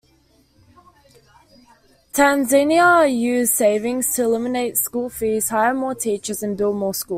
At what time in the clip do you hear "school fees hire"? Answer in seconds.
4.75-5.75